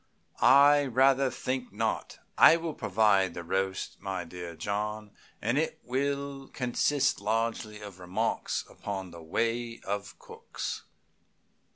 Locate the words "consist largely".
6.47-7.81